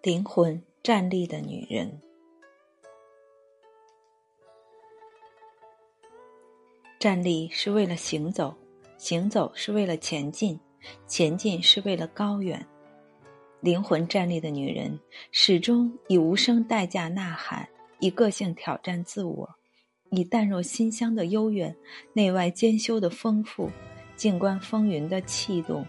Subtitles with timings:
[0.00, 2.00] 灵魂站立的女人。
[7.00, 8.54] 站立是为了行走，
[8.96, 10.58] 行走是为了前进，
[11.08, 12.64] 前进是为了高远。
[13.60, 14.96] 灵魂站立的女人，
[15.32, 17.68] 始终以无声代价呐喊，
[17.98, 19.50] 以个性挑战自我，
[20.10, 21.76] 以淡若馨香的悠远，
[22.12, 23.68] 内外兼修的丰富，
[24.14, 25.84] 静观风云的气度。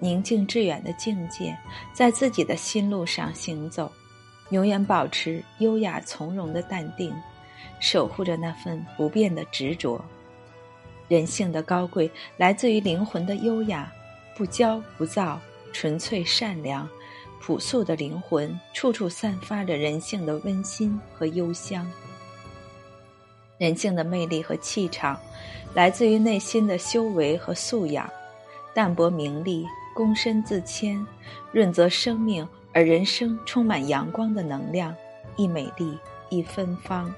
[0.00, 1.56] 宁静致远的境界，
[1.92, 3.92] 在自己的心路上行走，
[4.48, 7.14] 永远保持优雅从容的淡定，
[7.78, 10.02] 守护着那份不变的执着。
[11.06, 13.92] 人性的高贵来自于灵魂的优雅，
[14.34, 15.38] 不骄不躁，
[15.72, 16.88] 纯粹善良，
[17.40, 21.86] 朴素的灵魂处处散发着人性的温馨和幽香。
[23.58, 25.20] 人性的魅力和气场，
[25.74, 28.08] 来自于内心的修为和素养，
[28.72, 29.66] 淡泊名利。
[29.94, 31.06] 躬身自谦，
[31.52, 34.94] 润泽生命，而人生充满阳光的能量，
[35.36, 37.12] 亦美丽亦芬芳。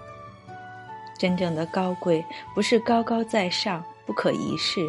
[1.19, 2.25] 真正的高贵，
[2.55, 4.81] 不是高高在上、不可一世，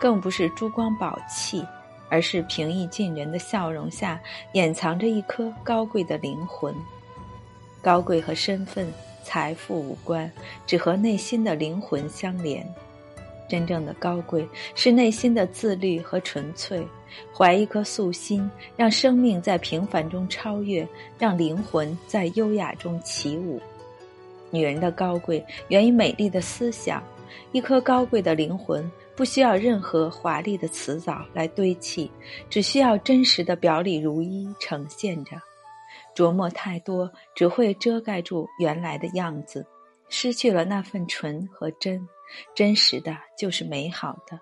[0.00, 1.66] 更不是珠光宝气，
[2.08, 4.18] 而是平易近人的笑容下，
[4.52, 6.74] 掩藏着一颗高贵的灵魂。
[7.82, 8.90] 高贵和身份、
[9.24, 10.30] 财富无关，
[10.66, 12.66] 只和内心的灵魂相连。
[13.48, 16.86] 真正的高贵是内心的自律和纯粹，
[17.36, 20.86] 怀一颗素心，让生命在平凡中超越，
[21.18, 23.60] 让灵魂在优雅中起舞。
[24.50, 27.02] 女人的高贵源于美丽的思想，
[27.52, 32.10] 一颗高贵的灵魂不需要任何华丽的辞藻来堆砌，
[32.50, 35.36] 只需要真实的表里如一呈现着。
[36.14, 39.66] 琢磨太多只会遮盖住原来的样子，
[40.10, 42.06] 失去了那份纯和真。
[42.54, 44.38] 真实的就是美好的，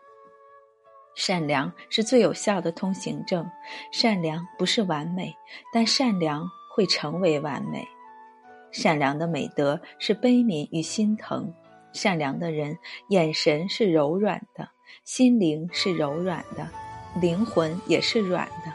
[1.21, 3.47] 善良是最有效的通行证。
[3.93, 5.37] 善良不是完美，
[5.71, 7.87] 但善良会成为完美。
[8.73, 11.53] 善良的美德是悲悯与心疼。
[11.93, 12.75] 善良的人
[13.11, 14.67] 眼神是柔软的，
[15.05, 16.67] 心灵是柔软的，
[17.21, 18.73] 灵魂也是软的。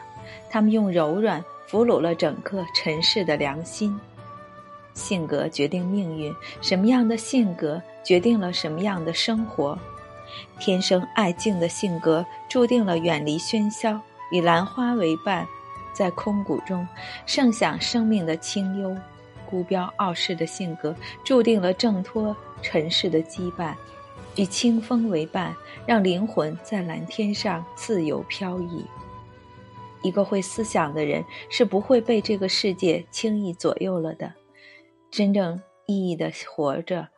[0.48, 3.98] 他们用柔软俘虏了整个尘世的良心。
[4.94, 9.76] 性格决定命运，什么样的性格决定了什么样的生活。
[10.58, 15.46] 天生爱静的性格，注定了远离喧嚣，与兰花为伴，
[15.92, 16.86] 在空谷中
[17.26, 18.96] 盛享生命的清幽。
[19.48, 23.74] 孤标傲世的性格，注定了挣脱尘世的羁绊，
[24.34, 25.54] 与清风为伴，
[25.86, 28.84] 让灵魂在蓝天上自由飘逸。
[30.02, 34.32] 一个会思想的人，是不会被这个世界轻易左右了的。
[35.12, 37.08] 真正意义的活着，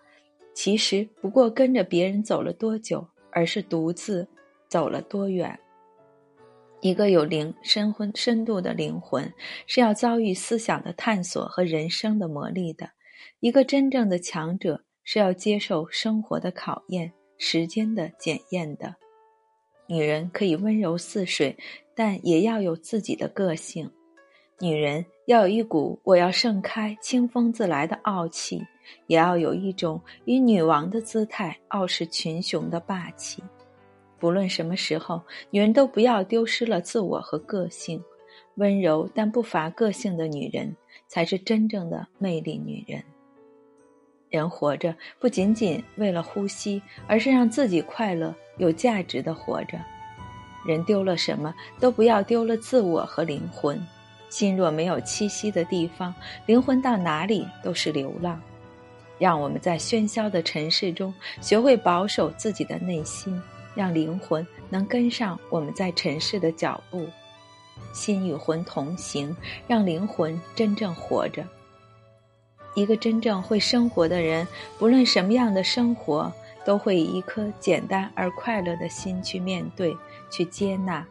[0.59, 4.27] 其实不过跟着别人走了多久，而是独自
[4.67, 5.57] 走了多远。
[6.81, 9.33] 一个有灵深魂深度的灵魂，
[9.69, 12.89] 是要遭遇思想的探索和人生的磨砺的；
[13.39, 18.97] 一个真正的强者，是要接受生活的考验、时间的检验的。
[19.87, 21.57] 女人可以温柔似水，
[21.95, 23.89] 但也要有自己的个性。
[24.59, 28.61] 女人要有一股我要盛开、清风自来的傲气，
[29.07, 33.43] 也要有一种以女王的姿态傲视群雄的霸气。
[34.19, 38.03] 不论什么时候，女人都不要丢失了自我和个性。
[38.57, 40.75] 温柔但不乏个性的女人，
[41.07, 43.01] 才是真正的魅力女人。
[44.31, 49.79] 人活着不仅仅为了呼吸，而是让自己快乐、有价值的活着。
[50.67, 53.81] 人丢了什么都不要丢了自我和灵魂。
[54.29, 56.13] 心若没有栖息的地方，
[56.45, 58.39] 灵魂到哪里都是流浪。
[59.19, 63.41] 让我们在喧嚣的尘世中，学会保守自己的内心，
[63.75, 67.07] 让灵魂能跟上我们在尘世的脚步。
[67.93, 69.35] 心与魂同行，
[69.67, 71.45] 让灵魂真正活着。
[72.75, 74.47] 一个真正会生活的人，
[74.79, 76.33] 不论什么样的生活，
[76.65, 79.97] 都会以一颗简单而快乐的心去面对，
[80.31, 81.05] 去接纳。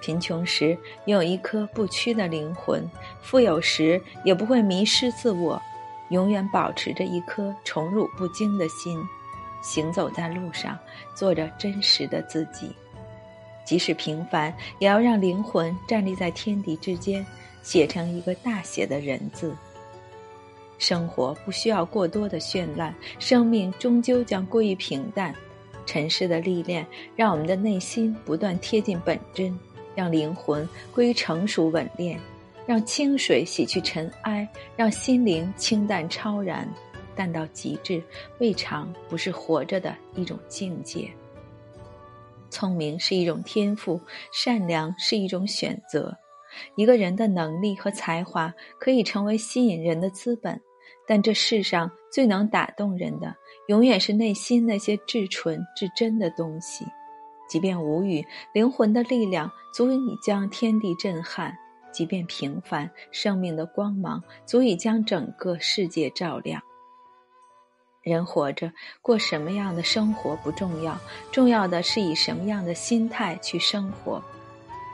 [0.00, 0.76] 贫穷时
[1.06, 2.90] 拥有一颗不屈的灵魂，
[3.22, 5.60] 富有时也不会迷失自我，
[6.10, 8.98] 永远保持着一颗宠辱不惊的心，
[9.62, 10.78] 行走在路上，
[11.14, 12.74] 做着真实的自己。
[13.64, 17.24] 即使平凡，也要让灵魂站立在天地之间，
[17.62, 19.54] 写成一个大写的人字。
[20.78, 25.34] 生活不需要过多的绚烂，生命终究将归于平淡。
[25.86, 26.86] 尘世的历练，
[27.16, 29.58] 让我们的内心不断贴近本真。
[29.94, 32.18] 让灵魂归于成熟稳练，
[32.66, 36.68] 让清水洗去尘埃，让心灵清淡超然，
[37.14, 38.02] 淡到极致，
[38.38, 41.10] 未尝不是活着的一种境界。
[42.50, 44.00] 聪明是一种天赋，
[44.32, 46.16] 善良是一种选择。
[46.76, 50.60] 一个人的能力和才华可以成为吸引人的资本，
[51.06, 53.34] 但这世上最能打动人的，
[53.66, 56.86] 永远是内心那些至纯至真的东西。
[57.48, 61.52] 即便无语，灵魂的力量足以将天地震撼；
[61.94, 66.60] 即便平凡，生命的光芒足以将整个世界照亮。
[68.02, 68.70] 人活着，
[69.00, 70.98] 过什么样的生活不重要，
[71.30, 74.20] 重要的是以什么样的心态去生活。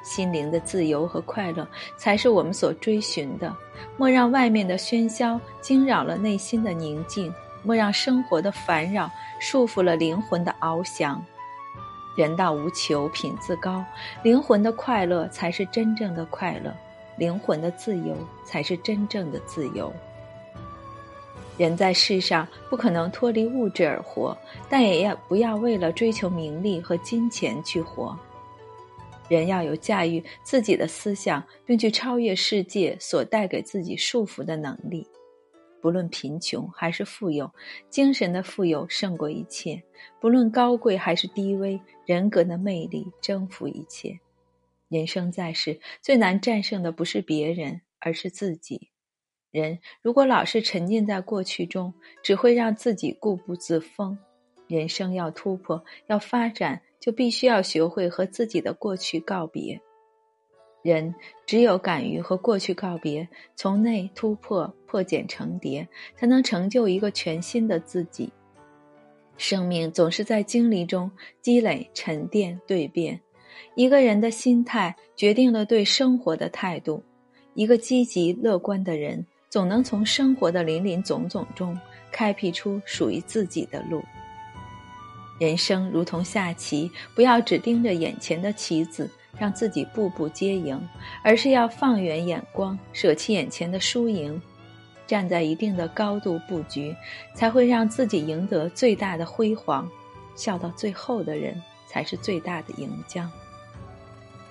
[0.03, 1.67] 心灵的自由和快乐
[1.97, 3.57] 才是我们所追寻的。
[3.97, 7.33] 莫让外面的喧嚣惊扰了内心的宁静，
[7.63, 9.11] 莫让生活的烦扰
[9.41, 11.25] 束缚了灵魂的翱翔。
[12.17, 13.85] 人道无求，品自高，
[14.23, 16.75] 灵魂的快乐才是真正的快乐，
[17.21, 19.93] 灵魂的自由才是真正的自由。
[21.59, 24.35] 人在世上不可能脱离物质而活，
[24.71, 28.19] 但也要不要为了追求名利和金钱去活。
[29.29, 35.07] 人要有驾驭自己的思想，并去超越世界所带给自己束缚的能力。
[35.83, 37.51] 不论贫穷还是富有，
[37.91, 39.79] 精神的富有胜过一切；
[40.19, 44.19] 不论高贵还是低微，人格的魅力征服一切。
[44.91, 48.91] 人生在世，最难战胜的不是别人，而是自己。
[49.53, 51.95] 人如果老是沉浸在过去中，
[52.25, 54.19] 只会让自己固步自封。
[54.67, 59.81] 人生要突破，要发展，就必须要学会和自己的过去告别。
[60.83, 61.15] 人
[61.47, 65.87] 只有敢于和过去告别，从内突破，破茧成蝶，
[66.17, 68.33] 才能成就一个全新的自己。
[69.37, 71.09] 生命总是在经历中
[71.41, 73.21] 积累、沉淀、蜕变。
[73.75, 77.03] 一个人的心态决定了对生活的态度。
[77.55, 81.79] 一个积极乐观的人，总能从生活的林林总总中
[82.13, 84.03] 开辟出属于自己的路。
[85.39, 89.11] 人生如同下棋，不要只盯着眼前的棋子。
[89.39, 90.79] 让自己步步皆赢，
[91.23, 94.39] 而是要放远眼光，舍弃眼前的输赢，
[95.07, 96.95] 站在一定的高度布局，
[97.33, 99.89] 才会让自己赢得最大的辉煌。
[100.35, 103.31] 笑到最后的人，才是最大的赢家。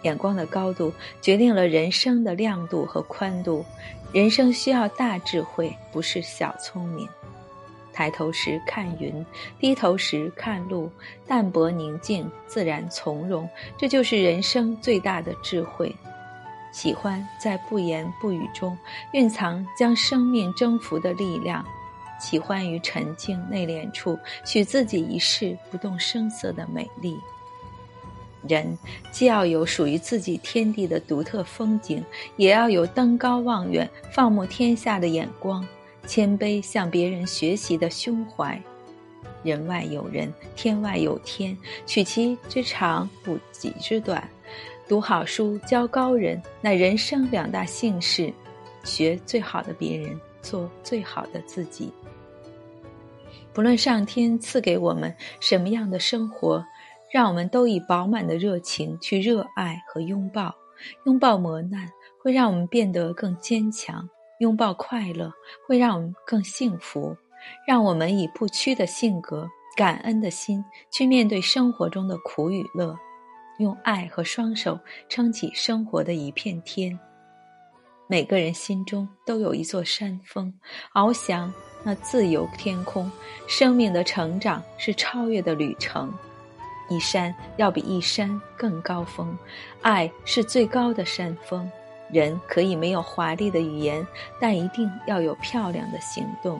[0.04, 3.66] 眼光的高度决定了人生的亮度和宽度。
[4.12, 7.08] 人生需要大智慧，不是小聪明。
[7.94, 9.26] 抬头时看云，
[9.60, 10.90] 低头时看路，
[11.28, 13.48] 淡泊宁静，自然从容，
[13.78, 15.94] 这就是人生最大的智慧。
[16.72, 18.78] 喜欢在不言不语中
[19.14, 21.66] 蕴藏将生命征服的力量，
[22.20, 27.18] 喜欢于沉静内敛处许自己一世不动声色的美丽。
[28.48, 28.78] 人
[29.12, 32.04] 既要有属于自己天地的独特风景，
[32.38, 35.66] 也要有登高望远、放牧天下的眼光。
[36.08, 38.60] 谦卑向别人学习的胸怀，
[39.44, 41.56] 人外有人，天外有天，
[41.86, 44.28] 取其之长，补己之短。
[44.88, 48.34] 读好书，交高人，乃人生两大幸事。
[48.84, 51.92] 学最好的别人，做最好的自己。
[53.54, 56.66] 不论上天赐给我们什么样的生活，
[57.12, 60.54] 让我们都以饱满的热情去热爱和拥抱。
[61.06, 61.90] 拥抱磨难，
[62.24, 64.08] 会让我们变得更坚强。
[64.40, 65.30] 拥抱快乐
[65.68, 67.14] 会让我们更幸福，
[67.68, 69.46] 让我们以不屈的性格、
[69.76, 72.98] 感恩的心去面对生活中的苦与乐，
[73.58, 76.98] 用爱和双手撑起生活的一片天。
[78.08, 80.54] 每个人心中都有一座山峰，
[80.94, 83.12] 翱翔那自由天空。
[83.46, 86.12] 生命的成长是超越的旅程，
[86.90, 89.38] 一山要比一山更高峰，
[89.82, 91.70] 爱是最高的山峰。
[92.12, 94.06] 人可以没有华丽的语言，
[94.42, 96.60] 但一定要有漂亮的行动。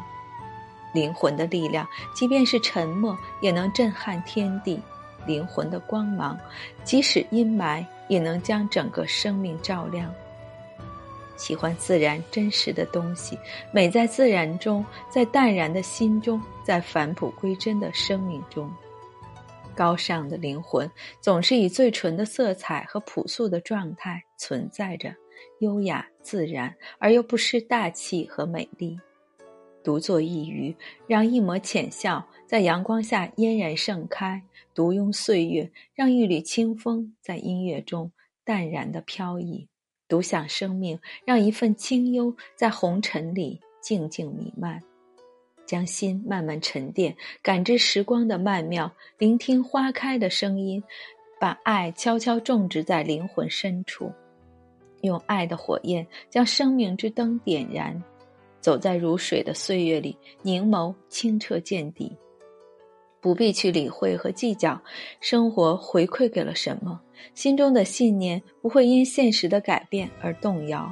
[0.94, 4.80] 灵魂的力量，即便是沉默，也能震撼天地；
[5.26, 6.38] 灵魂的光芒，
[6.84, 10.12] 即使阴霾，也能将整个生命照亮。
[11.36, 13.38] 喜欢自然真实的东西，
[13.72, 18.70] 美在自然中，在淡然的心中，在返璞归真的生命中。
[19.80, 25.16] 高尚的灵魂，总是以最纯的色彩和朴素的状态存在着。
[25.60, 29.00] 优雅自然而又不失大气和美丽，
[29.82, 30.76] 独坐一隅，
[31.08, 34.42] 让一抹浅笑在阳光下嫣然盛开；
[34.76, 38.12] 独拥岁月，让一缕清风在音乐中
[38.44, 39.66] 淡然的飘逸；
[40.10, 44.89] 独享生命，让一份清幽在红尘里静静弥漫。
[45.70, 50.84] 将心慢慢沉淀，感知时光的曼妙，聆听花开的声音，
[51.40, 54.12] 把爱悄悄种植在灵魂深处。
[55.02, 58.04] 用爱的火焰将生命之灯点燃，
[58.60, 62.18] 走在如水的岁月里，凝眸清澈见底。
[63.22, 64.82] 不必去理会和计较，
[65.22, 67.00] 生活回馈给了什么，
[67.36, 70.92] 心中的信念不会因现实的改变而动摇。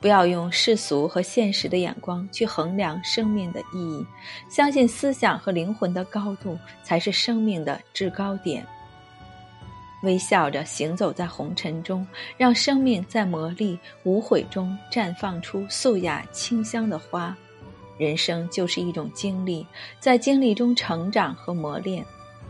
[0.00, 4.06] 不要用世俗和现实的眼光去衡量生命的意义，
[4.50, 8.66] 相信思想和灵魂的高度才是生命的制高点。
[10.02, 12.04] 微笑着行走在红尘中，
[12.36, 17.36] 让生命在磨砺无悔中绽放出素雅清香的花。
[17.98, 19.64] 人生就是一种经历，
[20.00, 22.04] 在经历中成长和磨练。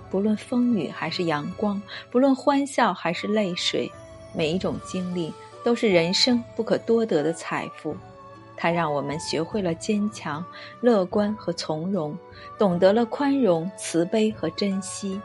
[0.08, 3.90] 不论风雨还是阳光，不论欢笑还是泪水，
[4.34, 5.30] 每一种经历。
[5.64, 7.97] 都是人生不可多得的财富，
[8.57, 10.45] 它让我们学会了坚强、
[10.81, 12.16] 乐观和从容，
[12.59, 15.21] 懂得了宽容、慈悲和珍惜。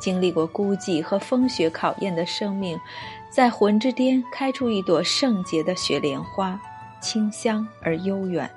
[0.00, 2.78] 经历过孤寂和风雪考验的生命，
[3.30, 6.60] 在魂之巅开出一朵圣洁的雪莲花，
[7.00, 8.50] 清香而悠远。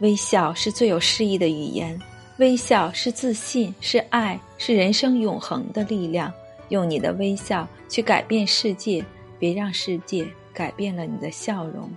[0.00, 2.00] 微笑是最有诗意的语言，
[2.38, 6.32] 微笑是自信，是爱，是人生永恒的力量。
[6.70, 9.04] 用你的微笑去改变世界，
[9.38, 11.88] 别让世界改变了你的笑容。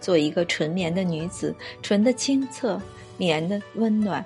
[0.00, 2.80] 做一个纯棉的女子，纯的清澈，
[3.16, 4.24] 棉的温暖，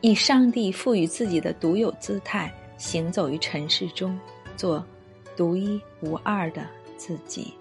[0.00, 4.18] 以上帝赋予自己的独有姿态，行走于尘世中，
[4.56, 4.84] 做
[5.36, 6.66] 独一无二的
[6.96, 7.52] 自己。